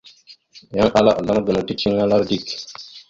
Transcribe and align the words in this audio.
Yan 0.77 0.89
ala 0.99 1.11
azlam 1.19 1.39
gənaw 1.45 1.65
ticeliŋalara 1.67 2.29
dik. 2.31 2.47